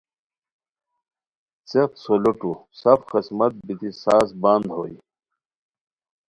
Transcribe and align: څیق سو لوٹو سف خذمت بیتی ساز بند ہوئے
څیق 1.69 1.91
سو 2.03 2.13
لوٹو 2.23 2.53
سف 2.81 2.99
خذمت 3.11 3.53
بیتی 3.65 3.89
ساز 4.01 4.29
بند 4.41 4.65
ہوئے 4.75 4.95